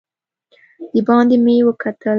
دباندې 0.93 1.35
مې 1.45 1.55
وکتل. 1.67 2.09